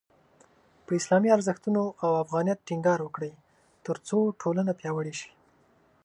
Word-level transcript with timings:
په 0.85 0.91
اسلامي 0.99 1.29
ارزښتونو 1.37 1.81
او 2.03 2.11
افغانیت 2.23 2.59
ټینګار 2.67 2.99
وکړئ، 3.03 3.31
ترڅو 3.85 4.17
ټولنه 4.41 4.71
پیاوړې 4.79 5.13
شي. 5.19 5.31